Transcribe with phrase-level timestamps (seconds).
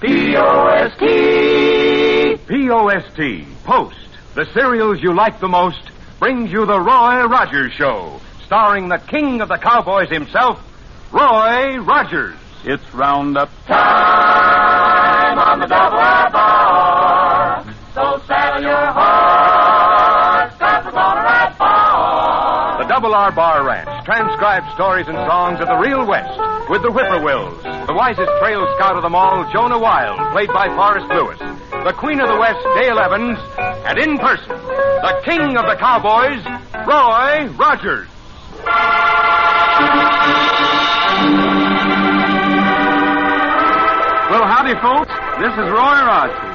[0.00, 1.06] P-O-S-T.
[2.46, 3.96] P-O-S-T, Post,
[4.34, 9.40] the cereals you like the most, brings you the Roy Rogers Show, starring the king
[9.40, 10.60] of the cowboys himself,
[11.12, 12.36] Roy Rogers.
[12.64, 13.50] It's Roundup.
[13.66, 17.64] Time on the double R bar.
[17.94, 19.73] So saddle your horse,
[22.94, 26.38] Double R Bar Ranch transcribed stories and songs of the real West
[26.70, 31.10] with the Whippoorwills, the wisest trail scout of them all, Jonah Wild, played by Forrest
[31.10, 31.36] Lewis,
[31.82, 36.38] the Queen of the West, Dale Evans, and in person, the King of the Cowboys,
[36.86, 38.06] Roy Rogers.
[44.30, 45.10] Well, howdy, folks.
[45.42, 46.54] This is Roy Rogers.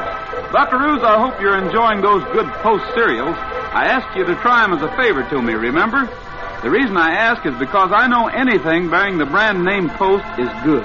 [0.55, 3.35] Buckaroos, I hope you're enjoying those good Post cereals.
[3.71, 6.09] I asked you to try them as a favor to me, remember?
[6.61, 10.49] The reason I ask is because I know anything bearing the brand name Post is
[10.65, 10.83] good.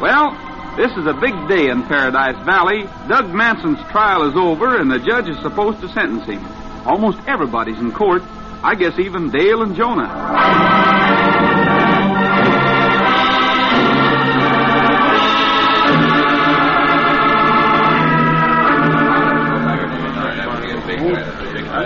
[0.00, 0.30] Well,
[0.76, 2.84] this is a big day in Paradise Valley.
[3.08, 6.44] Doug Manson's trial is over, and the judge is supposed to sentence him.
[6.86, 8.22] Almost everybody's in court.
[8.62, 10.06] I guess even Dale and Jonah.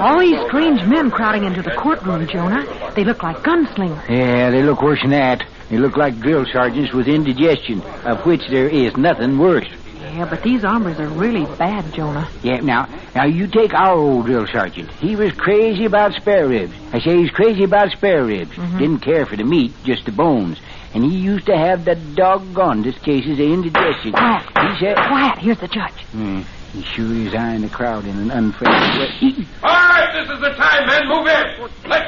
[0.01, 2.65] All these strange men crowding into the courtroom, Jonah.
[3.01, 4.11] They look like gunslingers.
[4.11, 5.43] Yeah, they look worse than that.
[5.71, 9.67] They look like drill sergeants with indigestion, of which there is nothing worse.
[10.03, 12.29] Yeah, but these hombres are really bad, Jonah.
[12.43, 14.91] Yeah, now, now you take our old drill sergeant.
[14.91, 16.75] He was crazy about spare ribs.
[16.93, 18.55] I say he's crazy about spare ribs.
[18.77, 20.59] Didn't care for the meat, just the bones.
[20.93, 24.13] And he used to have the doggonedest cases of indigestion.
[24.13, 24.43] Quiet.
[24.43, 24.97] He said...
[24.97, 25.39] Quiet.
[25.39, 26.05] Here's the judge.
[26.13, 26.43] Hmm,
[26.75, 29.47] he sure is eyeing the crowd in an unfriendly way.
[29.63, 31.09] All right, this is the time, men.
[31.09, 31.89] Move in.
[31.89, 32.00] Let the dog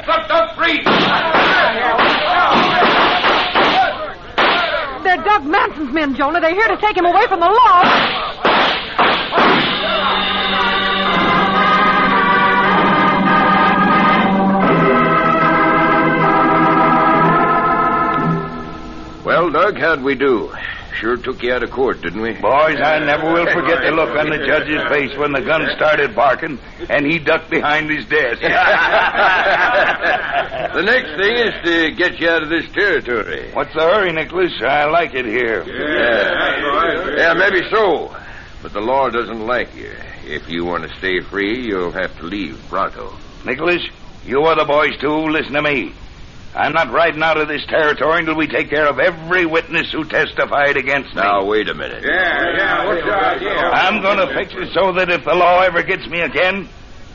[0.63, 0.83] free.
[5.03, 6.39] They're Doug Manson's men, Jonah.
[6.39, 7.83] They're here to take him away from the law.
[19.25, 20.51] Well, Doug, how'd we do?
[21.03, 22.31] Sure took you out of court, didn't we?
[22.31, 26.15] Boys, I never will forget the look on the judge's face when the gun started
[26.15, 26.57] barking
[26.89, 28.39] and he ducked behind his desk.
[28.41, 28.47] the
[30.81, 33.51] next thing is to get you out of this territory.
[33.51, 34.53] What's the hurry, Nicholas?
[34.61, 35.65] I like it here.
[35.67, 37.17] Yeah.
[37.17, 38.15] Yeah, maybe so.
[38.61, 39.91] But the law doesn't like you.
[40.23, 43.13] If you want to stay free, you'll have to leave pronto.
[43.43, 43.85] Nicholas,
[44.25, 45.91] you other boys, too, listen to me.
[46.55, 50.03] I'm not riding out of this territory until we take care of every witness who
[50.05, 51.21] testified against me.
[51.21, 52.03] Now, wait a minute.
[52.05, 53.49] Yeah, yeah, what's your idea?
[53.49, 56.69] I'm going to fix it so that if the law ever gets me again,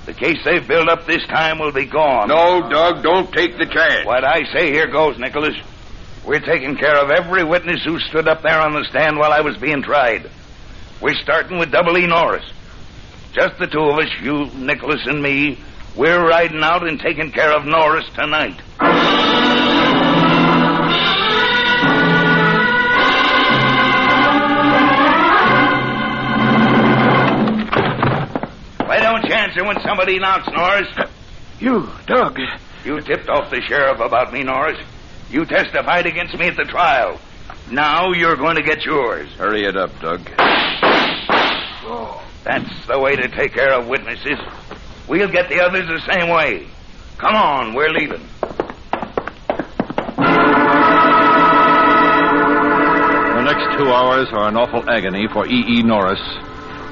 [0.06, 2.28] the case they've built up this time will be gone.
[2.28, 4.06] No, Doug, don't take the chance.
[4.06, 5.55] What I say here goes, Nicholas.
[6.26, 9.41] We're taking care of every witness who stood up there on the stand while I
[9.41, 10.28] was being tried.
[11.00, 12.06] We're starting with Double E.
[12.06, 12.44] Norris.
[13.32, 15.59] Just the two of us, you, Nicholas, and me.
[15.98, 18.54] We're riding out and taking care of Norris tonight.
[28.87, 30.87] Why don't you answer when somebody knocks, Norris?
[31.58, 32.38] You, Doug.
[32.84, 34.78] You tipped off the sheriff about me, Norris.
[35.32, 37.19] You testified against me at the trial.
[37.72, 39.28] Now you're going to get yours.
[39.32, 40.20] Hurry it up, Doug.
[42.44, 44.38] That's the way to take care of witnesses.
[45.08, 46.66] We'll get the others the same way.
[47.16, 48.20] Come on, we're leaving.
[53.34, 55.78] The next two hours are an awful agony for E.
[55.78, 55.82] E.
[55.82, 56.20] Norris.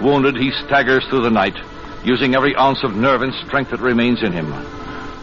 [0.00, 1.56] Wounded, he staggers through the night,
[2.04, 4.50] using every ounce of nerve and strength that remains in him.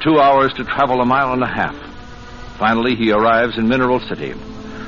[0.01, 1.75] Two hours to travel a mile and a half.
[2.59, 4.33] Finally, he arrives in Mineral City.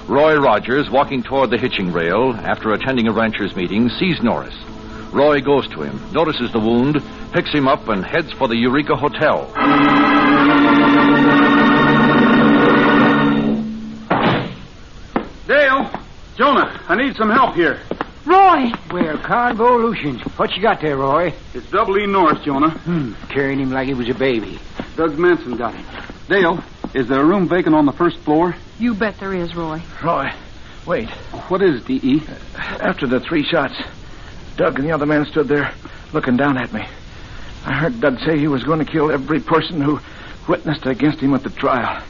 [0.08, 4.56] Roy Rogers, walking toward the hitching rail after attending a ranchers' meeting, sees Norris.
[5.12, 7.02] Roy goes to him, notices the wound,
[7.36, 9.52] picks him up, and heads for the Eureka Hotel.
[15.46, 15.92] Dale,
[16.38, 17.82] Jonah, I need some help here.
[18.26, 18.72] Roy!
[18.90, 20.22] Well, convolutions.
[20.38, 21.34] What you got there, Roy?
[21.54, 22.06] It's Double E.
[22.08, 22.70] Norris, Jonah.
[22.70, 24.58] Hmm, carrying him like he was a baby.
[24.96, 25.86] Doug Manson got him.
[26.30, 28.56] Dale, is there a room vacant on the first floor?
[28.80, 29.84] You bet there is, Roy.
[30.02, 30.32] Roy,
[30.88, 31.10] wait.
[31.50, 32.24] What is it, D.E.?
[32.56, 33.76] After the three shots,
[34.56, 35.74] Doug and the other man stood there
[36.14, 36.88] looking down at me.
[37.66, 40.00] I heard Doug say he was going to kill every person who
[40.48, 42.04] witnessed against him at the trial.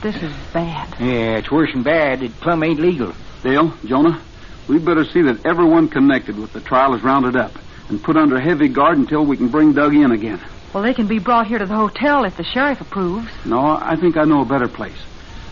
[0.00, 0.98] This is bad.
[0.98, 2.22] Yeah, it's worse than bad.
[2.22, 3.12] It plumb ain't legal.
[3.42, 4.20] Dale, Jonah,
[4.66, 7.52] we'd better see that everyone connected with the trial is rounded up
[7.90, 10.40] and put under heavy guard until we can bring Doug in again.
[10.72, 13.28] Well, they can be brought here to the hotel if the sheriff approves.
[13.44, 14.98] No, I think I know a better place.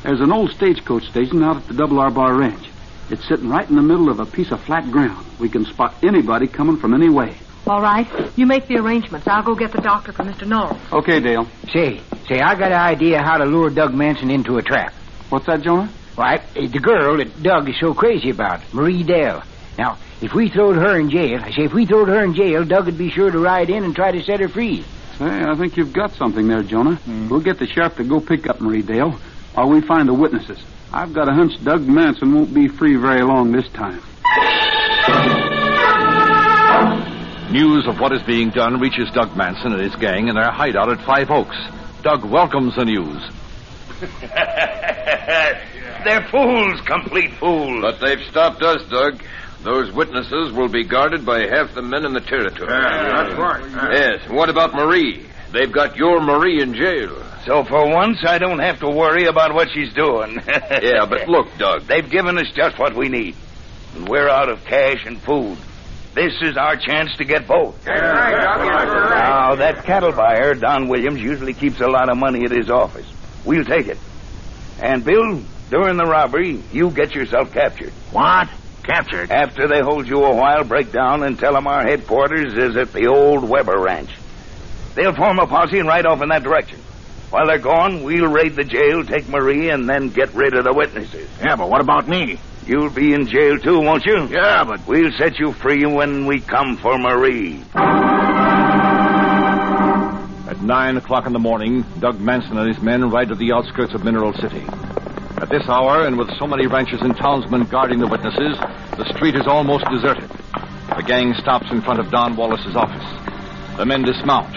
[0.03, 2.69] There's an old stagecoach station out at the Double R Bar Ranch.
[3.11, 5.27] It's sitting right in the middle of a piece of flat ground.
[5.39, 7.37] We can spot anybody coming from any way.
[7.73, 8.07] All right.
[8.37, 9.27] You make the arrangements.
[9.27, 10.47] I'll go get the doctor for Mr.
[10.47, 10.77] Norris.
[10.93, 11.49] Okay, Dale.
[11.73, 14.93] Say, say, I got an idea how to lure Doug Manson into a trap.
[15.31, 15.91] What's that, Jonah?
[16.15, 19.43] Why, eh, the girl that Doug is so crazy about, Marie Dell.
[19.79, 22.63] Now, if we throwed her in jail, I say if we throwed her in jail,
[22.63, 24.85] Doug would be sure to ride in and try to set her free.
[25.17, 27.01] Say, I think you've got something there, Jonah.
[27.31, 29.13] We'll get the sheriff to go pick up Marie Dale
[29.55, 30.59] while we find the witnesses.
[30.93, 34.03] I've got a hunch Doug Manson won't be free very long this time.
[37.51, 40.91] News of what is being done reaches Doug Manson and his gang in their hideout
[40.91, 41.57] at Five Oaks.
[42.03, 43.23] Doug welcomes the news.
[46.05, 47.83] They're fools, complete fools.
[47.83, 49.23] But they've stopped us, Doug.
[49.63, 52.69] Those witnesses will be guarded by half the men in the territory.
[52.69, 53.63] that's right.
[53.93, 54.29] Yes.
[54.29, 55.25] What about Marie?
[55.53, 57.23] They've got your Marie in jail.
[57.45, 60.41] So for once, I don't have to worry about what she's doing.
[60.47, 61.83] Yeah, but look, Doug.
[61.87, 63.37] They've given us just what we need.
[63.95, 65.59] And we're out of cash and food.
[66.15, 67.87] This is our chance to get both.
[67.87, 73.07] Now, that cattle buyer, Don Williams, usually keeps a lot of money at his office.
[73.45, 73.99] We'll take it.
[74.81, 77.93] And, Bill, during the robbery, you get yourself captured.
[78.11, 78.51] What?
[78.83, 79.31] Captured?
[79.31, 82.93] After they hold you a while, break down and tell them our headquarters is at
[82.93, 84.11] the old Weber Ranch.
[84.95, 86.79] They'll form a posse and ride off in that direction.
[87.31, 90.75] While they're gone, we'll raid the jail, take Marie, and then get rid of the
[90.75, 91.31] witnesses.
[91.41, 92.39] Yeah, but what about me?
[92.67, 94.29] You'll be in jail too, won't you?
[94.29, 97.63] Yeah, but We'll set you free when we come for Marie.
[100.49, 103.95] At nine o'clock in the morning, Doug Manson and his men ride to the outskirts
[103.95, 104.65] of Mineral City.
[105.39, 108.57] At this hour, and with so many ranchers and townsmen guarding the witnesses,
[108.97, 110.31] the street is almost deserted.
[110.31, 113.77] The gang stops in front of Don Wallace's office.
[113.77, 114.55] The men dismount.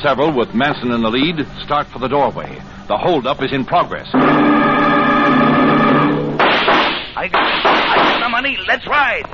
[0.00, 2.62] Several, with Manson in the lead, start for the doorway.
[2.88, 4.08] The holdup is in progress.
[8.34, 8.58] I got money.
[8.66, 9.24] Let's ride.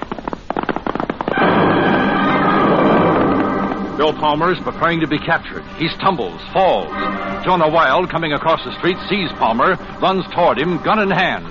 [3.97, 5.63] Bill Palmer is preparing to be captured.
[5.77, 6.89] He stumbles, falls.
[7.45, 11.45] Jonah Wild, coming across the street, sees Palmer, runs toward him, gun in hand.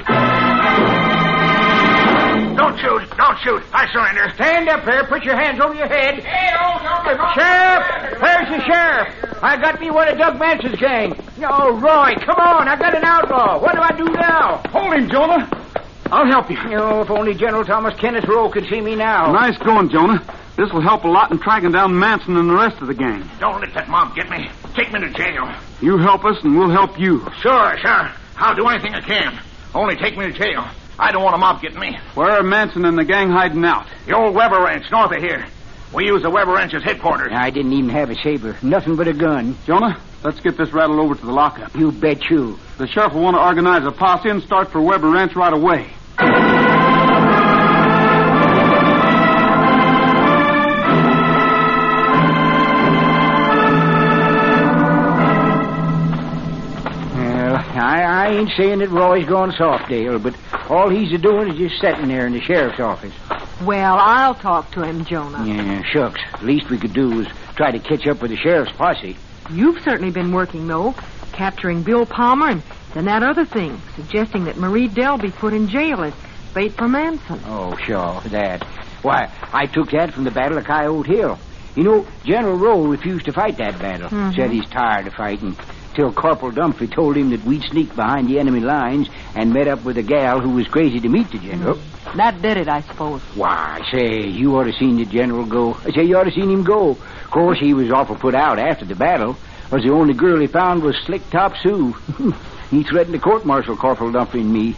[2.57, 3.17] don't shoot.
[3.17, 3.63] Don't shoot.
[3.73, 4.29] I surrender.
[4.35, 5.05] Stand up there.
[5.05, 6.19] Put your hands over your head.
[6.23, 8.21] Hey, oh, don't Sheriff!
[8.21, 9.43] Where's the sheriff?
[9.43, 11.13] I got me one of Doug Manson's gang.
[11.41, 12.67] Oh, Roy, come on.
[12.67, 13.61] I got an outlaw.
[13.61, 14.61] What do I do now?
[14.71, 15.58] Hold him, Jonah.
[16.11, 16.57] I'll help you.
[16.77, 19.31] Oh, if only General Thomas Kenneth Rowe could see me now.
[19.31, 20.23] Nice going, Jonah.
[20.55, 23.29] This will help a lot in tracking down Manson and the rest of the gang.
[23.39, 24.49] Don't let that mob get me.
[24.73, 25.53] Take me to jail.
[25.81, 27.19] You help us, and we'll help you.
[27.41, 28.11] Sure, sure.
[28.37, 29.39] I'll do anything I can.
[29.73, 30.67] Only take me to jail.
[30.97, 31.97] I don't want a mob getting me.
[32.15, 33.87] Where are Manson and the gang hiding out?
[34.05, 35.45] The old Weber Ranch, north of here.
[35.93, 37.31] We use the Weber Ranch as headquarters.
[37.31, 38.57] I didn't even have a saber.
[38.61, 39.55] Nothing but a gun.
[39.65, 41.75] Jonah, let's get this rattled over to the lockup.
[41.75, 42.59] You bet you.
[42.77, 45.89] The sheriff will want to organize a posse and start for Weber Ranch right away.
[46.19, 46.27] Well,
[57.55, 60.35] I, I ain't saying that Roy's gone soft, Dale, but
[60.69, 63.13] all he's doing is just sitting there in the sheriff's office.
[63.63, 65.45] Well, I'll talk to him, Jonah.
[65.45, 66.19] Yeah, shucks.
[66.41, 69.15] Least we could do is try to catch up with the sheriff's posse.
[69.51, 70.95] You've certainly been working, though,
[71.31, 72.63] capturing Bill Palmer and
[72.93, 76.13] then that other thing, suggesting that Marie Dell be put in jail as
[76.53, 77.39] bait for Manson.
[77.45, 78.63] Oh, sure, that.
[79.01, 81.39] Why, I took that from the Battle of Coyote Hill.
[81.75, 84.09] You know, General Rowe refused to fight that battle.
[84.09, 84.35] Mhm.
[84.35, 85.55] Said he's tired of fighting.
[85.93, 89.83] Till Corporal Dumfrey told him that we'd sneak behind the enemy lines and met up
[89.83, 91.77] with a gal who was crazy to meet the general.
[92.15, 93.21] That did it, I suppose.
[93.35, 95.77] Why, say, you ought to seen the general go.
[95.85, 96.91] I say, you ought to seen him go.
[96.91, 99.37] Of course, he was awful put out after the battle.
[99.71, 101.95] Was the only girl he found was Slick Top Sue.
[102.69, 104.75] he threatened to court-martial Corporal Dumfrey and me.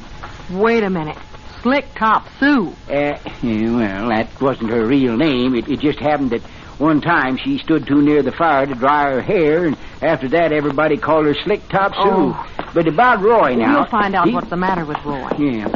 [0.52, 1.18] Wait a minute.
[1.62, 2.74] Slick Top Sue.
[2.90, 5.56] Uh, well, that wasn't her real name.
[5.56, 6.42] It, it just happened that
[6.80, 10.52] one time she stood too near the fire to dry her hair, and after that
[10.52, 12.02] everybody called her Slick Top Sue.
[12.04, 12.48] Oh.
[12.74, 13.82] But about Roy now.
[13.82, 15.30] We'll find out he- what's the matter with Roy.
[15.38, 15.68] Yeah.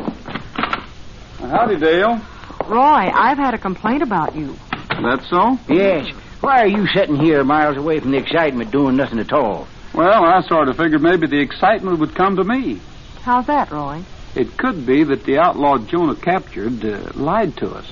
[1.39, 2.19] Howdy, Dale.
[2.65, 4.55] Roy, I've had a complaint about you.
[4.89, 5.59] That so?
[5.71, 6.09] Yes.
[6.41, 9.67] Why are you sitting here miles away from the excitement doing nothing at all?
[9.95, 12.81] Well, I sort of figured maybe the excitement would come to me.
[13.21, 14.03] How's that, Roy?
[14.35, 17.85] It could be that the outlaw Jonah captured uh, lied to us.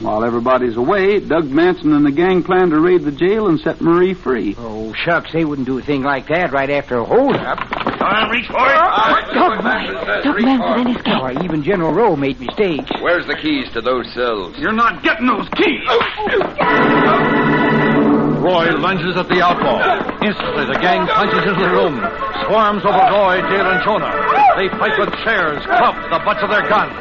[0.00, 3.82] While everybody's away, Doug Manson and the gang plan to raid the jail and set
[3.82, 4.54] Marie free.
[4.56, 7.58] Oh, shucks, they wouldn't do a thing like that right after a holdup.
[7.58, 9.34] Come on, reach for it.
[9.34, 9.96] Doug Manson.
[10.24, 11.20] Doug Manson and his gang.
[11.20, 12.90] Why, even General Rowe made mistakes.
[13.02, 14.56] Where's the keys to those cells?
[14.56, 17.59] You're not getting those keys.
[18.40, 19.84] Roy lunges at the outlaw.
[20.24, 22.00] Instantly, the gang punches into the room,
[22.48, 24.08] swarms over Roy, Dale, and Jonah.
[24.56, 26.96] They fight with chairs, clubs, the butts of their guns.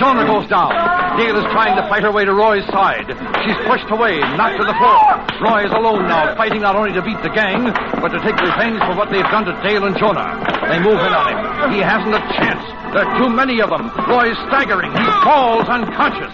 [0.00, 0.72] Jonah goes down.
[1.20, 3.04] Dale is trying to fight her way to Roy's side.
[3.44, 5.00] She's pushed away, knocked to the floor.
[5.44, 7.68] Roy is alone now, fighting not only to beat the gang,
[8.00, 10.40] but to take revenge for what they've done to Dale and Jonah.
[10.72, 11.38] They move in on him.
[11.76, 12.64] He hasn't a chance.
[12.96, 13.92] There are too many of them.
[14.08, 14.90] Roy's staggering.
[14.96, 16.32] He falls unconscious.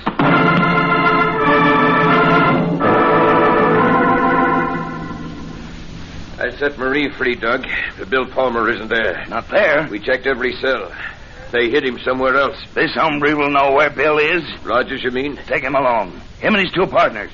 [6.65, 7.67] Set Marie free, Doug.
[7.99, 9.27] But Bill Palmer isn't there.
[9.29, 9.87] Not there.
[9.91, 10.91] We checked every cell.
[11.53, 12.57] They hid him somewhere else.
[12.73, 14.43] This hombre will know where Bill is.
[14.65, 15.37] Rogers, you mean?
[15.47, 16.21] Take him along.
[16.41, 17.31] Him and his two partners.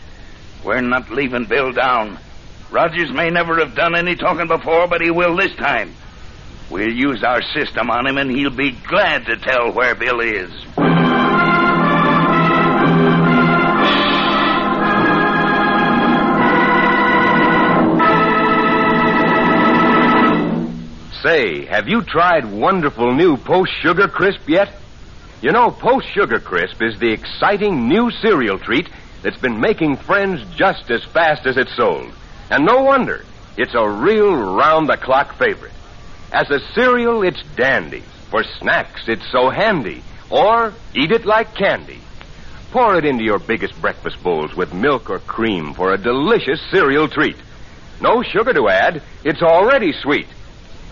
[0.64, 2.18] We're not leaving Bill down.
[2.70, 5.94] Rogers may never have done any talking before, but he will this time.
[6.68, 10.50] We'll use our system on him, and he'll be glad to tell where Bill is.
[21.22, 24.74] Say, have you tried wonderful new Post Sugar Crisp yet?
[25.42, 28.88] You know, Post Sugar Crisp is the exciting new cereal treat
[29.20, 32.10] that's been making friends just as fast as it's sold.
[32.50, 33.22] And no wonder.
[33.58, 35.74] It's a real round the clock favorite.
[36.32, 38.02] As a cereal, it's dandy.
[38.30, 40.02] For snacks, it's so handy.
[40.30, 42.00] Or eat it like candy.
[42.70, 47.08] Pour it into your biggest breakfast bowls with milk or cream for a delicious cereal
[47.08, 47.36] treat.
[48.00, 49.02] No sugar to add.
[49.22, 50.28] It's already sweet.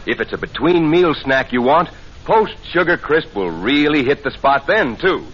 [0.07, 1.91] If it's a between meal snack you want,
[2.25, 5.27] Post Sugar Crisp will really hit the spot then, too.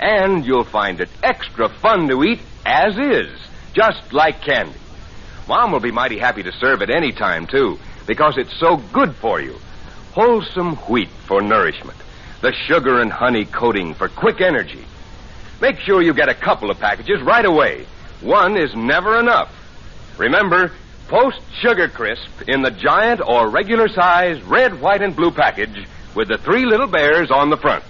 [0.00, 3.30] And you'll find it extra fun to eat as is,
[3.72, 4.78] just like candy.
[5.48, 9.14] Mom will be mighty happy to serve it any time, too, because it's so good
[9.14, 9.56] for you.
[10.12, 11.98] Wholesome wheat for nourishment,
[12.40, 14.84] the sugar and honey coating for quick energy.
[15.60, 17.86] Make sure you get a couple of packages right away.
[18.20, 19.52] One is never enough.
[20.18, 20.72] Remember,
[21.12, 26.28] Post Sugar Crisp in the giant or regular size red, white, and blue package with
[26.28, 27.84] the three little bears on the front.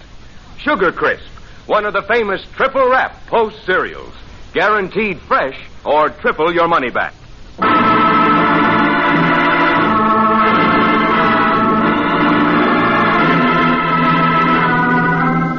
[0.58, 1.22] Sugar Crisp,
[1.66, 4.12] one of the famous triple wrap Post cereals.
[4.52, 7.14] Guaranteed fresh or triple your money back.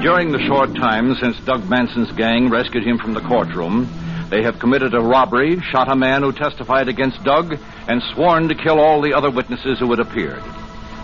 [0.01, 3.87] During the short time since Doug Manson's gang rescued him from the courtroom,
[4.29, 8.55] they have committed a robbery, shot a man who testified against Doug, and sworn to
[8.55, 10.43] kill all the other witnesses who had appeared.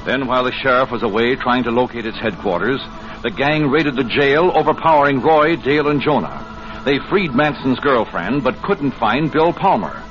[0.05, 2.81] Then, while the sheriff was away trying to locate its headquarters,
[3.21, 6.81] the gang raided the jail, overpowering Roy, Dale, and Jonah.
[6.85, 10.01] They freed Manson's girlfriend, but couldn't find Bill Palmer.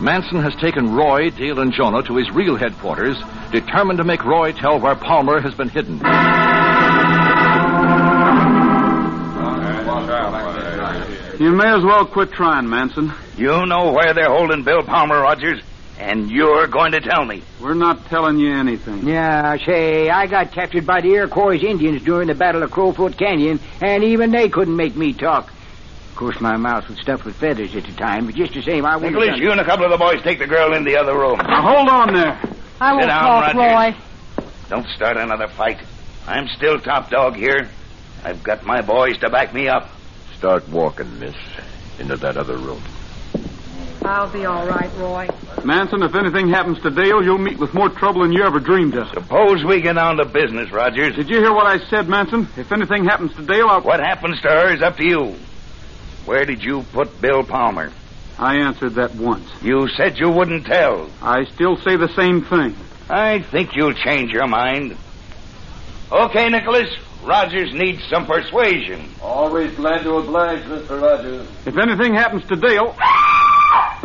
[0.00, 3.16] Manson has taken Roy, Dale, and Jonah to his real headquarters,
[3.52, 6.00] determined to make Roy tell where Palmer has been hidden.
[11.38, 13.12] You may as well quit trying, Manson.
[13.36, 15.62] You know where they're holding Bill Palmer, Rogers,
[15.98, 17.42] and you're going to tell me.
[17.60, 19.06] We're not telling you anything.
[19.06, 23.60] Yeah, say, I got captured by the Iroquois Indians during the Battle of Crowfoot Canyon,
[23.82, 25.52] and even they couldn't make me talk.
[26.10, 28.86] Of course, my mouth was stuffed with feathers at the time, but just the same,
[28.86, 30.72] I wouldn't have Nicholas, done you and a couple of the boys take the girl
[30.72, 31.36] in the other room.
[31.38, 32.40] Now, hold on there.
[32.80, 33.94] I won't Sit down, talk, Rogers.
[34.38, 34.46] Roy.
[34.70, 35.78] Don't start another fight.
[36.26, 37.68] I'm still top dog here.
[38.24, 39.90] I've got my boys to back me up.
[40.38, 41.34] Start walking, miss,
[41.98, 42.82] into that other room.
[44.02, 45.28] I'll be all right, Roy.
[45.64, 48.94] Manson, if anything happens to Dale, you'll meet with more trouble than you ever dreamed
[48.94, 49.08] of.
[49.08, 51.16] Suppose we get on to business, Rogers.
[51.16, 52.48] Did you hear what I said, Manson?
[52.56, 53.80] If anything happens to Dale, I'll.
[53.80, 55.36] What happens to her is up to you.
[56.24, 57.92] Where did you put Bill Palmer?
[58.38, 59.48] I answered that once.
[59.62, 61.10] You said you wouldn't tell.
[61.22, 62.76] I still say the same thing.
[63.08, 64.96] I think you'll change your mind.
[66.12, 66.94] Okay, Nicholas.
[67.26, 69.08] Rogers needs some persuasion.
[69.20, 71.02] Always glad to oblige, Mr.
[71.02, 71.48] Rogers.
[71.66, 72.94] If anything happens to Dale.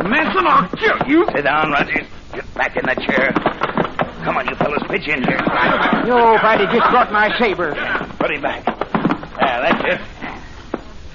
[0.02, 1.24] Manson, I'll kill you!
[1.26, 2.08] Sit down, Rogers.
[2.32, 3.32] Get back in that chair.
[4.24, 5.38] Come on, you fellows, pitch in here.
[6.04, 7.74] No, if just brought my saber.
[8.18, 8.66] Put him back.
[8.66, 10.00] Yeah, that's it.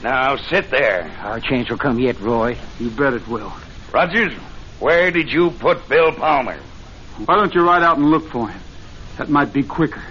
[0.01, 1.11] Now sit there.
[1.23, 2.57] Our chance will come yet, Roy.
[2.79, 3.51] You bet it will.
[3.91, 4.31] Rogers,
[4.79, 6.57] where did you put Bill Palmer?
[7.25, 8.61] Why don't you ride out and look for him?
[9.17, 10.03] That might be quicker.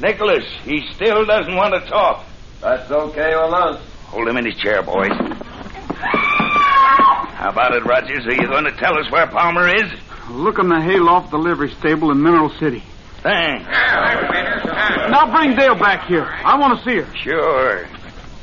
[0.00, 2.24] Nicholas, he still doesn't want to talk.
[2.60, 3.80] That's okay with us.
[4.06, 5.12] Hold him in his chair, boys.
[7.40, 8.26] How about it, Rogers?
[8.26, 9.90] Are you going to tell us where Palmer is?
[10.30, 12.82] Look in the hayloft, the livery stable in Mineral City.
[13.22, 13.66] Thanks.
[13.68, 16.24] Now bring Dale back here.
[16.24, 17.16] I want to see her.
[17.16, 17.86] Sure.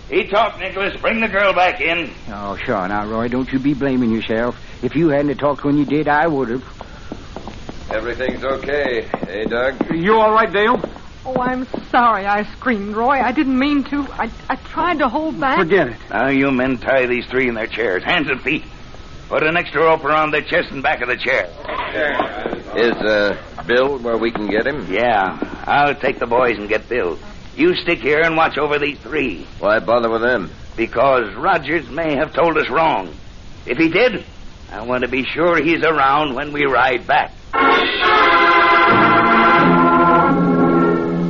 [0.10, 1.00] He talked, Nicholas.
[1.02, 2.12] Bring the girl back in.
[2.30, 2.88] Oh, sure.
[2.88, 4.56] Now, Roy, don't you be blaming yourself.
[4.84, 7.90] If you hadn't talked when you did, I would have.
[7.90, 9.08] Everything's okay.
[9.26, 9.94] Hey, Doug?
[9.94, 10.78] You all right, Dale?
[11.30, 13.20] Oh, I'm sorry I screamed, Roy.
[13.22, 14.08] I didn't mean to.
[14.14, 15.60] I, I tried to hold back.
[15.60, 15.98] Forget it.
[16.10, 18.64] Now, you men tie these three in their chairs, hands and feet.
[19.28, 21.48] Put an extra rope around their chest and back of the chair.
[22.78, 24.88] Is, uh, Bill where we can get him?
[24.90, 25.38] Yeah.
[25.68, 27.20] I'll take the boys and get Bill.
[27.58, 29.46] You stick here and watch over these three.
[29.60, 30.50] Why bother with them?
[30.78, 33.14] Because Rogers may have told us wrong.
[33.66, 34.24] If he did,
[34.72, 37.34] I want to be sure he's around when we ride back.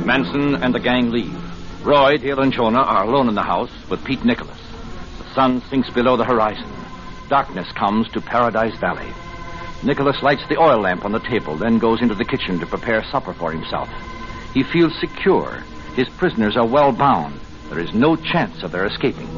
[0.08, 1.38] Manson and the gang leave.
[1.84, 4.58] Roy, Dale, and Jonah are alone in the house with Pete Nicholas.
[5.18, 6.66] The sun sinks below the horizon.
[7.28, 9.12] Darkness comes to Paradise Valley.
[9.82, 13.04] Nicholas lights the oil lamp on the table, then goes into the kitchen to prepare
[13.04, 13.90] supper for himself.
[14.54, 15.62] He feels secure.
[15.94, 17.38] His prisoners are well bound.
[17.68, 19.28] There is no chance of their escaping.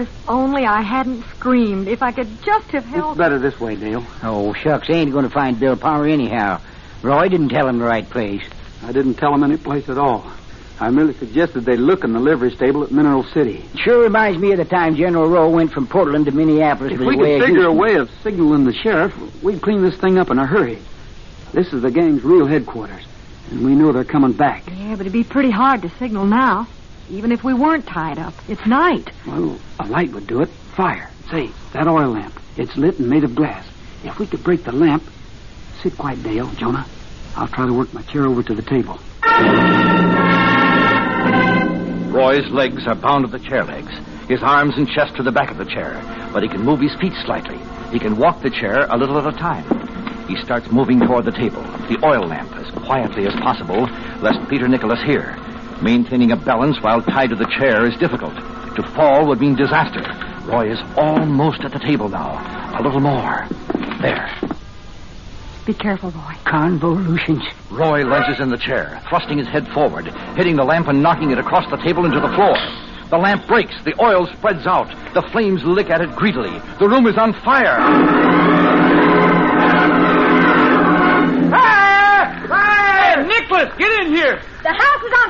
[0.00, 1.88] If only I hadn't screamed.
[1.88, 3.12] If I could just have held.
[3.12, 4.04] It's better this way, Dale.
[4.22, 4.88] Oh, shucks.
[4.88, 6.60] They ain't going to find Bill Palmer anyhow.
[7.02, 8.42] Roy didn't tell him the right place.
[8.82, 10.30] I didn't tell them any place at all.
[10.80, 13.68] I merely suggested they look in the livery stable at Mineral City.
[13.74, 16.94] It Sure reminds me of the time General Rowe went from Portland to Minneapolis.
[16.94, 20.18] If we could of figure a way of signaling the sheriff, we'd clean this thing
[20.18, 20.78] up in a hurry.
[21.52, 23.02] This is the gang's real headquarters,
[23.50, 24.64] and we know they're coming back.
[24.70, 26.66] Yeah, but it'd be pretty hard to signal now.
[27.10, 28.34] Even if we weren't tied up.
[28.48, 29.10] It's night.
[29.26, 30.48] Well, a light would do it.
[30.76, 31.10] Fire.
[31.28, 32.38] Say, that oil lamp.
[32.56, 33.66] It's lit and made of glass.
[34.04, 35.02] If we could break the lamp.
[35.82, 36.86] Sit quiet, Dale, Jonah.
[37.36, 38.98] I'll try to work my chair over to the table.
[42.12, 43.92] Roy's legs are bound to the chair legs.
[44.28, 46.00] His arms and chest to the back of the chair.
[46.32, 47.58] But he can move his feet slightly.
[47.90, 49.66] He can walk the chair a little at a time.
[50.28, 53.88] He starts moving toward the table, the oil lamp, as quietly as possible,
[54.20, 55.36] lest Peter Nicholas hear.
[55.82, 58.34] Maintaining a balance while tied to the chair is difficult.
[58.76, 60.02] To fall would mean disaster.
[60.44, 62.36] Roy is almost at the table now.
[62.78, 63.46] A little more.
[64.00, 64.30] There.
[65.64, 66.34] Be careful, Roy.
[66.44, 67.42] Convolutions.
[67.70, 70.06] Roy lunges in the chair, thrusting his head forward,
[70.36, 72.56] hitting the lamp and knocking it across the table into the floor.
[73.10, 73.74] The lamp breaks.
[73.84, 74.88] The oil spreads out.
[75.14, 76.58] The flames lick at it greedily.
[76.78, 77.76] The room is on fire.
[81.52, 82.46] Ah!
[82.50, 83.14] Ah!
[83.16, 84.40] Hey, Nicholas, get in here.
[84.62, 85.29] The house is on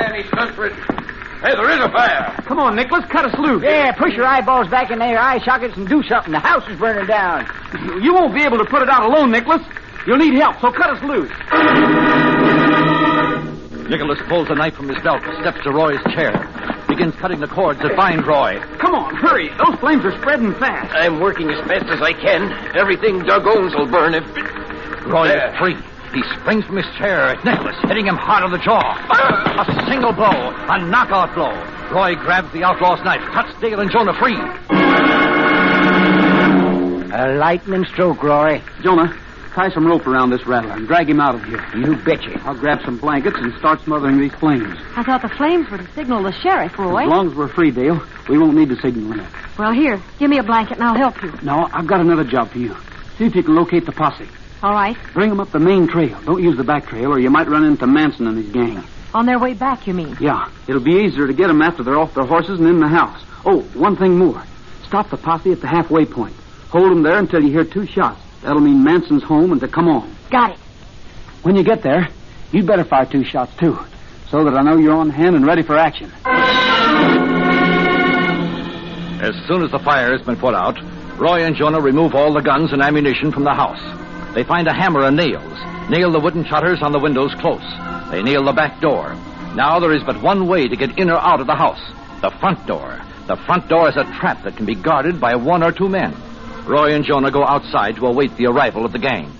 [0.00, 0.22] Hurry!
[0.22, 0.72] Don't try any stunt, Fred.
[1.42, 2.34] Hey, there is a fire.
[2.46, 3.62] Come on, Nicholas, cut us loose.
[3.62, 6.32] Yeah, push your eyeballs back in their eye sockets and do something.
[6.32, 7.46] The house is burning down.
[8.02, 9.62] You won't be able to put it out alone, Nicholas.
[10.06, 11.30] You'll need help, so cut us loose.
[13.88, 16.30] Nicholas pulls a knife from his belt, steps to Roy's chair,
[16.88, 18.58] begins cutting the cords that bind Roy.
[18.78, 19.48] Come on, hurry.
[19.58, 20.94] Those flames are spreading fast.
[20.94, 22.50] I'm working as fast as I can.
[22.76, 24.24] Everything Doug owns will burn if.
[25.06, 25.52] Roy There.
[25.52, 25.76] is free.
[26.12, 28.98] He springs from his chair at Nicholas, hitting him hard on the jaw.
[29.60, 31.52] A single blow, a knockout blow.
[31.92, 34.34] Roy grabs the outlaw's knife, cuts Dale and Jonah free.
[37.12, 38.60] A lightning stroke, Roy.
[38.82, 39.16] Jonah,
[39.54, 41.64] tie some rope around this rattler and drag him out of here.
[41.76, 42.40] You betcha.
[42.44, 44.78] I'll grab some blankets and start smothering these flames.
[44.96, 47.02] I thought the flames were to signal the sheriff, Roy.
[47.02, 49.32] As long as we're free, Dale, we won't need the signal lamp.
[49.58, 51.32] Well, here, give me a blanket and I'll help you.
[51.42, 52.76] No, I've got another job for you.
[53.18, 54.28] See if you can locate the posse.
[54.62, 54.96] All right.
[55.14, 56.20] Bring them up the main trail.
[56.24, 58.82] Don't use the back trail, or you might run into Manson and his gang.
[59.14, 60.16] On their way back, you mean?
[60.20, 62.88] Yeah, it'll be easier to get them after they're off their horses and in the
[62.88, 63.22] house.
[63.44, 64.42] Oh, one thing more.
[64.86, 66.36] Stop the posse at the halfway point.
[66.68, 68.20] Hold them there until you hear two shots.
[68.42, 70.14] That'll mean Manson's home and to come on.
[70.30, 70.58] Got it.
[71.42, 72.08] When you get there,
[72.52, 73.78] you'd better fire two shots, too,
[74.28, 76.12] so that I know you're on hand and ready for action.
[79.22, 80.78] As soon as the fire has been put out,
[81.18, 83.80] Roy and Jonah remove all the guns and ammunition from the house.
[84.34, 85.58] They find a hammer and nails,
[85.90, 87.62] nail the wooden shutters on the windows close.
[88.10, 89.16] They nail the back door.
[89.54, 91.80] Now there is but one way to get in or out of the house
[92.20, 93.00] the front door.
[93.26, 96.14] The front door is a trap that can be guarded by one or two men.
[96.66, 99.32] Roy and Jonah go outside to await the arrival of the gang.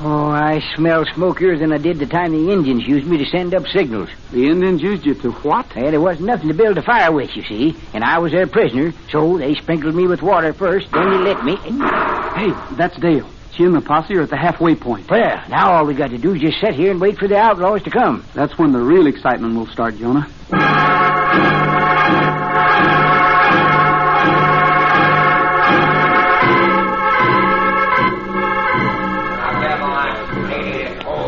[0.00, 3.52] Oh, I smell smokier than I did the time the Indians used me to send
[3.52, 4.08] up signals.
[4.30, 5.66] The Indians used you to what?
[5.72, 8.46] Hey, there wasn't nothing to build a fire with, you see, and I was their
[8.46, 11.56] prisoner, so they sprinkled me with water first, then they lit me.
[11.56, 13.28] Hey, that's Dale.
[13.58, 15.10] She and the posse are at the halfway point.
[15.10, 17.36] Well, now all we got to do is just sit here and wait for the
[17.36, 18.24] outlaws to come.
[18.32, 20.28] That's when the real excitement will start, Jonah.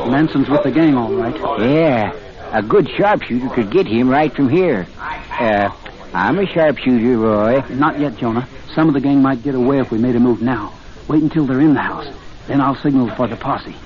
[0.09, 1.35] Manson's with the gang, all right.
[1.61, 2.13] Yeah,
[2.53, 4.87] a good sharpshooter could get him right from here.
[4.97, 5.69] Uh,
[6.15, 7.65] I'm a sharpshooter, Roy.
[7.71, 8.47] Not yet, Jonah.
[8.73, 10.75] Some of the gang might get away if we made a move now.
[11.09, 12.07] Wait until they're in the house.
[12.47, 13.77] Then I'll signal for the posse.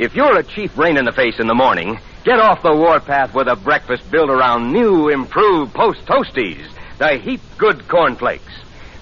[0.00, 3.34] If you're a chief rain in the face in the morning, get off the warpath
[3.34, 6.66] with a breakfast built around new, improved Post Toasties,
[6.96, 8.54] the heap good cornflakes.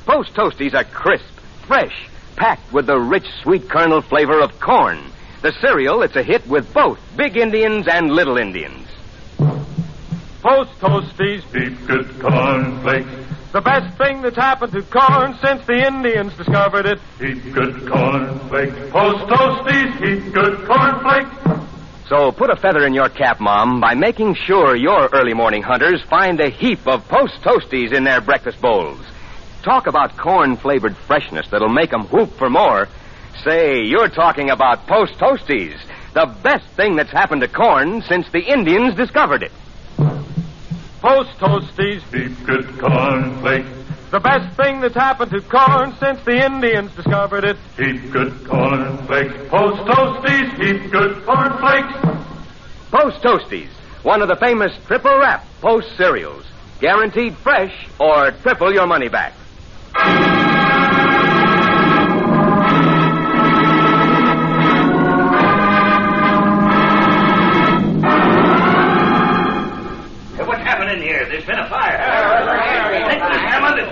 [0.07, 1.39] Post Toasties are crisp,
[1.69, 4.99] fresh, packed with the rich, sweet kernel flavor of corn.
[5.41, 8.88] The cereal, it's a hit with both big Indians and little Indians.
[10.43, 13.09] Post Toasties, beef good cornflakes.
[13.51, 17.01] The best thing that's happened to corn since the Indians discovered it.
[17.19, 18.91] Heap good cornflakes.
[18.91, 21.67] Post Toasties, heap good cornflakes.
[22.09, 26.03] So put a feather in your cap, Mom, by making sure your early morning hunters
[26.03, 29.01] find a heap of Post Toasties in their breakfast bowls.
[29.63, 32.87] Talk about corn flavored freshness that'll make 'em whoop for more.
[33.45, 35.79] Say, you're talking about Post Toasties,
[36.15, 39.53] the best thing that's happened to corn since the Indians discovered it.
[39.99, 43.69] Post Toasties, beef good cornflakes.
[44.11, 47.57] The best thing that's happened to corn since the Indians discovered it.
[47.77, 49.35] Heap good cornflakes.
[49.49, 51.93] Post Toasties, heap good cornflakes.
[52.91, 53.71] Post Toasties,
[54.03, 56.45] one of the famous triple wrap Post cereals.
[56.81, 59.35] Guaranteed fresh or triple your money back.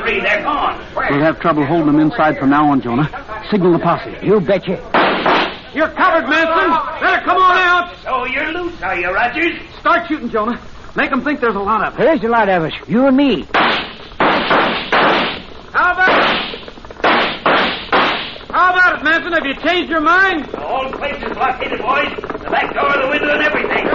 [0.07, 0.79] Three, they're gone.
[1.11, 3.09] We'll have trouble holding them inside from now on, Jonah.
[3.51, 4.14] Signal the posse.
[4.23, 4.79] You betcha.
[5.75, 6.71] You're covered, Manson.
[7.01, 7.97] Better come on out.
[8.03, 9.61] So you're loose, are you, Rogers?
[9.81, 10.61] Start shooting, Jonah.
[10.97, 11.99] Make them think there's a lot of us.
[11.99, 12.73] There's a lot of us.
[12.88, 13.47] You and me.
[15.73, 16.25] How about it?
[18.49, 19.33] How about it, Manson?
[19.33, 20.47] Have you changed your mind?
[20.47, 22.09] The whole place is blockaded, boys.
[22.16, 23.87] The back door, the window, and everything.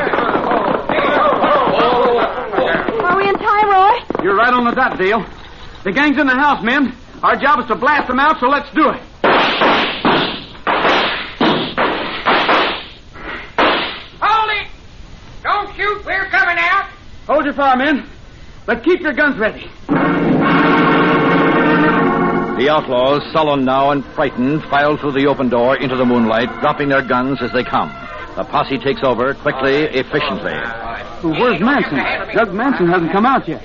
[3.02, 4.24] Are we in time, Roy?
[4.24, 5.26] You're right on the dot, Dale.
[5.84, 6.96] The gang's in the house, men.
[7.24, 9.02] Our job is to blast them out, so let's do it.
[14.22, 14.67] Hold it!
[15.41, 16.88] Don't shoot, we're coming out.
[17.26, 18.08] Hold your fire, men.
[18.67, 19.70] But keep your guns ready.
[22.62, 26.89] The outlaws, sullen now and frightened, file through the open door into the moonlight, dropping
[26.89, 27.89] their guns as they come.
[28.36, 30.54] The posse takes over quickly, efficiently.
[31.23, 32.36] Where's Manson?
[32.36, 33.62] Doug Manson hasn't come out yet.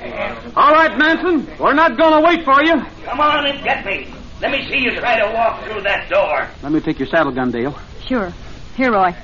[0.57, 1.47] All right, Manson.
[1.59, 2.83] We're not going to wait for you.
[3.05, 4.12] Come on and get me.
[4.40, 6.49] Let me see you try to walk through that door.
[6.62, 7.79] Let me take your saddle gun, Dale.
[8.07, 8.33] Sure.
[8.77, 9.14] Here, Roy.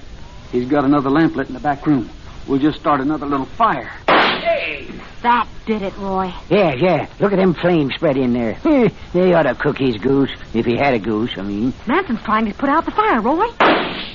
[0.50, 2.08] He's got another lamp lit in the back room.
[2.48, 3.90] We'll just start another little fire.
[4.08, 4.88] Hey!
[5.22, 6.32] That did it, Roy.
[6.48, 7.06] Yeah, yeah.
[7.20, 8.58] Look at them flames spread in there.
[9.12, 10.30] they ought to cook his goose.
[10.52, 11.72] If he had a goose, I mean.
[11.86, 13.46] Manson's trying to put out the fire, Roy.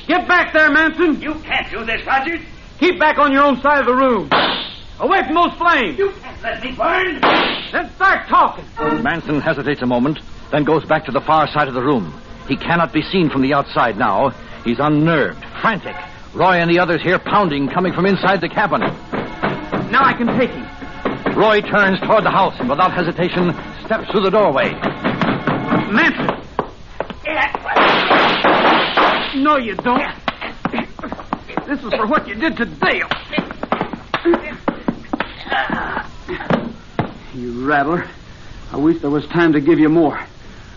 [0.07, 1.21] Get back there, Manson.
[1.21, 2.41] You can't do this, Rogers.
[2.79, 4.29] Keep back on your own side of the room.
[4.99, 5.97] Away from those flames.
[5.97, 7.19] You can't let me burn.
[7.71, 8.65] Then start talking.
[9.03, 10.19] Manson hesitates a moment,
[10.51, 12.13] then goes back to the far side of the room.
[12.47, 14.29] He cannot be seen from the outside now.
[14.63, 15.95] He's unnerved, frantic.
[16.33, 18.81] Roy and the others hear pounding coming from inside the cabin.
[19.91, 21.35] Now I can take him.
[21.35, 23.53] Roy turns toward the house and without hesitation
[23.85, 24.71] steps through the doorway.
[25.91, 26.43] Manson.
[29.43, 30.26] No, you don't.
[31.67, 33.09] This is for what you did to Dale.
[37.35, 38.07] You rattler.
[38.71, 40.17] I wish there was time to give you more.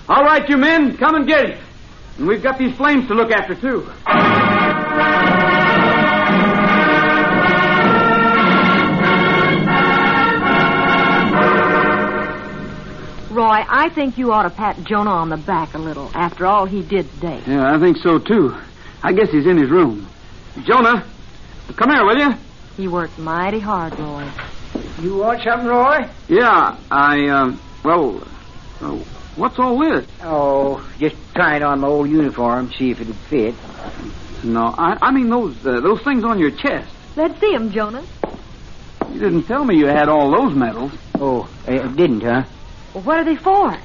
[0.09, 1.59] All right, you men, come and get it.
[2.19, 3.89] And we've got these flames to look after, too.
[13.33, 16.67] Roy, I think you ought to pat Jonah on the back a little after all
[16.67, 17.41] he did today.
[17.47, 18.57] Yeah, I think so, too.
[19.05, 20.09] I guess he's in his room.
[20.65, 21.07] Jonah,
[21.77, 22.35] come here, will you?
[22.77, 24.31] He worked mighty hard, Roy.
[25.01, 26.11] You want something, Roy?
[26.29, 28.23] Yeah, I, um, well,
[28.81, 28.97] uh,
[29.37, 30.07] what's all this?
[30.23, 33.55] Oh, just trying on my old uniform, see if it'd fit.
[34.43, 36.91] No, I, I mean those uh, those things on your chest.
[37.17, 38.09] Let's see him, Jonas.
[39.13, 40.93] You didn't tell me you had all those medals.
[41.15, 42.45] Oh, uh, didn't, huh?
[42.95, 43.77] Well, what are they for?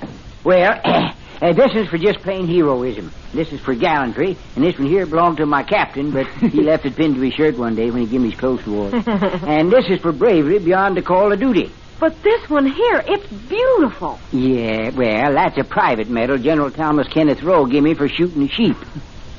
[0.43, 0.79] Well,
[1.41, 3.11] uh, this is for just plain heroism.
[3.33, 6.85] This is for gallantry, and this one here belonged to my captain, but he left
[6.85, 8.95] it pinned to his shirt one day when he gave me his clothes to wear.
[9.45, 11.71] and this is for bravery beyond the call of duty.
[11.99, 14.19] But this one here, it's beautiful.
[14.31, 18.47] Yeah, well, that's a private medal General Thomas Kenneth Rowe gave me for shooting a
[18.47, 18.75] sheep.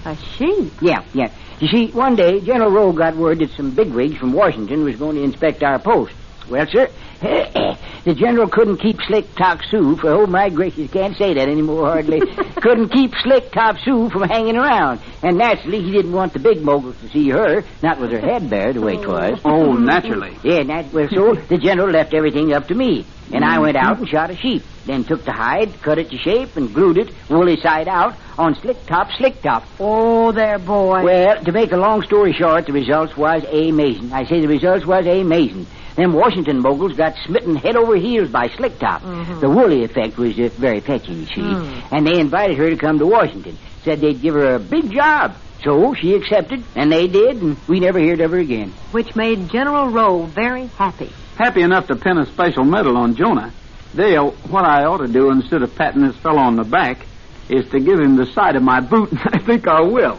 [0.05, 0.73] A sheep?
[0.81, 1.31] Yeah, yeah.
[1.61, 5.17] You see, one day General Rowe got word that some bigwigs from Washington was going
[5.17, 6.15] to inspect our post.
[6.49, 6.89] Well, sir,
[7.21, 11.87] the general couldn't keep Slick Top Sue for, oh my gracious, can't say that anymore
[11.91, 12.21] hardly.
[12.57, 15.01] couldn't keep Slick Top Sue from hanging around.
[15.23, 18.49] And naturally, he didn't want the big moguls to see her, not with her head
[18.49, 19.41] bare the way 'twas.
[19.45, 20.37] Oh, oh, naturally.
[20.45, 23.05] Yeah, nat- well, so the general left everything up to me.
[23.33, 24.63] And I went out and shot a sheep.
[24.85, 28.55] Then took the hide, cut it to shape, and glued it, woolly side out, on
[28.61, 29.65] Slick Top Slick Top.
[29.81, 31.03] Oh, there, boy.
[31.03, 34.13] Well, to make a long story short, the results was amazing.
[34.13, 35.67] I say the results was amazing.
[35.97, 39.03] Them Washington moguls got smitten head over heels by Slick Top.
[39.03, 39.41] Mhm.
[39.41, 41.41] The woolly effect was uh, very fetching, you see.
[41.41, 41.83] Mm.
[41.91, 43.57] And they invited her to come to Washington.
[43.83, 45.35] Said they'd give her a big job.
[45.65, 48.73] So she accepted, and they did, and we never heard of her again.
[48.93, 51.11] Which made General Rowe very happy.
[51.39, 53.53] Happy enough to pin a special medal on Jonah.
[53.95, 56.99] Dale, what I ought to do instead of patting this fellow on the back
[57.49, 60.19] is to give him the side of my boot, and I think I will.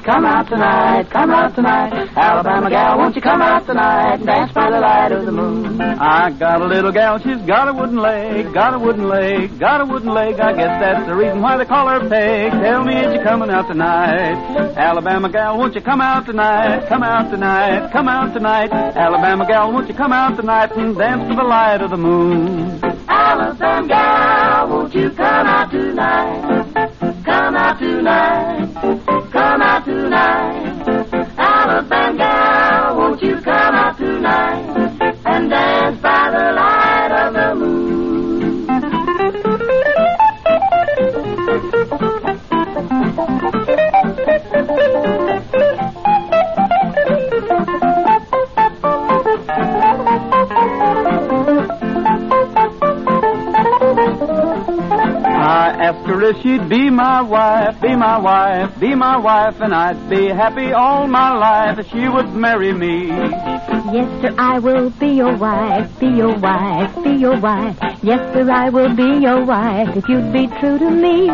[0.00, 0.14] Tonight?
[0.14, 2.08] Come out tonight, come out tonight.
[2.16, 5.80] Alabama gal, won't you come out tonight and dance by the light of the moon?
[5.80, 9.80] I got a little gal, she's got a wooden leg, got a wooden leg, got
[9.80, 10.40] a wooden leg.
[10.40, 12.52] I guess that's the reason why they call her Peg.
[12.52, 14.34] Tell me, is you coming out tonight?
[14.76, 16.86] Alabama gal, won't you come out tonight?
[16.88, 18.70] Come out tonight, come out tonight.
[18.72, 22.80] Alabama gal, won't you come out tonight and dance by the light of the moon?
[23.08, 26.79] Alabama gal, won't you come out tonight?
[27.24, 28.68] Come out tonight,
[29.30, 31.30] come out tonight.
[31.38, 32.49] Alabama
[56.30, 60.72] if she'd be my wife, be my wife, be my wife, and I'd be happy
[60.72, 63.08] all my life if she would marry me.
[63.08, 67.76] Yes, sir, I will be your wife, be your wife, be your wife.
[68.02, 71.28] Yes, sir, I will be your wife if you'd be true to me.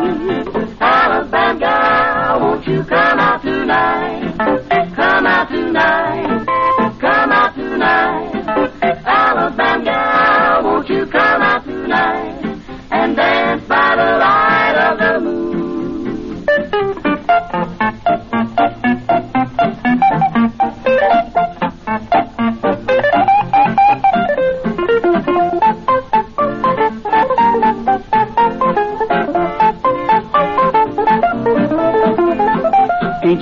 [0.81, 4.06] Alabama gal, won't you come out tonight?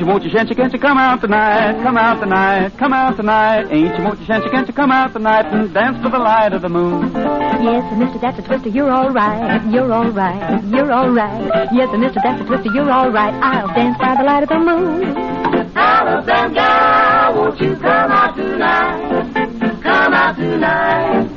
[0.05, 1.83] You want you shan't you can't you come out tonight?
[1.83, 3.73] Come out tonight, come out tonight.
[3.73, 6.19] Ain't you want you shan't you can't you come out tonight and dance to the
[6.19, 7.11] light of the moon?
[7.14, 11.73] Yes, sir, mister, that's a twister, you're all right, you're all right, you're all right.
[11.73, 13.33] Yes, sir, mister, that's a twister, you're all right.
[13.33, 15.17] I'll dance by the light of the moon.
[15.75, 19.83] Alabama gal, won't you come out tonight?
[19.83, 21.34] Come out tonight,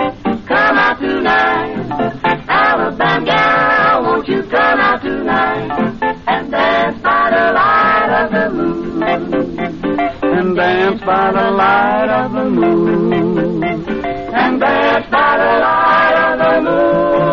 [10.88, 13.13] dance by the light of the moon.
[14.34, 17.28] And dance by the light of the moon.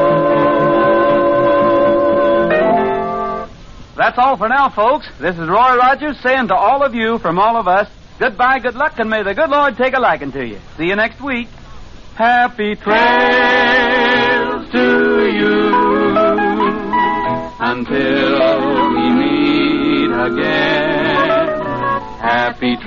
[3.97, 5.09] That's all for now, folks.
[5.21, 7.89] This is Roy Rogers saying to all of you from all of us,
[8.19, 10.59] goodbye, good luck, and may the good Lord take a liking to you.
[10.77, 11.47] See you next week.
[12.17, 15.71] Happy trails to you
[17.61, 20.84] until we meet again.
[22.45, 22.85] Happy trails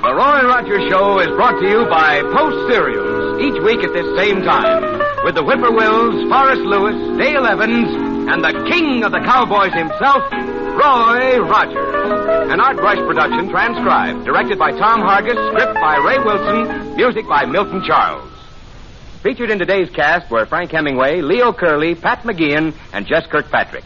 [0.00, 4.08] The Roy Rogers Show is brought to you by Post Cereals, each week at this
[4.16, 4.80] same time,
[5.26, 7.86] with the Whippoorwills, Forrest Lewis, Dale Evans,
[8.32, 12.50] and the king of the cowboys himself, Roy Rogers.
[12.50, 17.44] An Art Rush production transcribed, directed by Tom Hargis, script by Ray Wilson, music by
[17.44, 18.35] Milton Charles.
[19.26, 23.82] Featured in today's cast were Frank Hemingway, Leo Curley, Pat McGeehan, and Jess Kirkpatrick.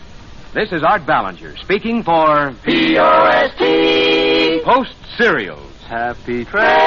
[0.52, 4.60] This is Art Ballinger speaking for P.O.S.T.
[4.62, 5.72] Post Cereals.
[5.88, 6.84] Happy trails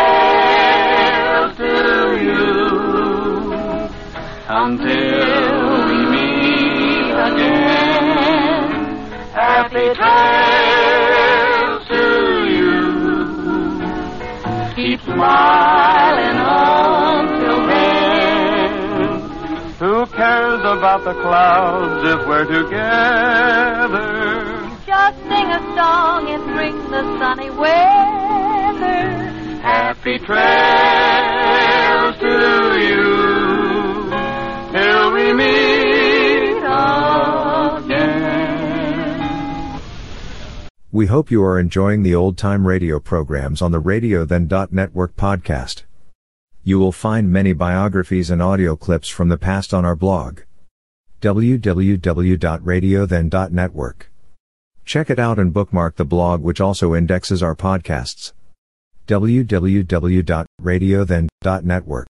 [1.58, 2.70] to you
[4.48, 8.70] until we meet again.
[9.34, 12.04] Happy trails to
[12.54, 12.76] you.
[14.76, 15.83] Keep smiling
[20.93, 23.99] about the clouds if we're together?
[24.86, 29.10] Just sing a song and bring the sunny weather.
[29.62, 30.60] Happy trails
[32.19, 34.12] to you
[34.71, 36.62] till we meet
[37.79, 38.21] again.
[40.91, 45.15] We hope you are enjoying the old time radio programs on the Radio Then Network
[45.15, 45.86] podcast.
[46.63, 50.41] You will find many biographies and audio clips from the past on our blog.
[51.23, 54.12] www.radiothen.network.
[54.83, 58.33] Check it out and bookmark the blog which also indexes our podcasts.
[59.07, 62.07] www.radiothen.network.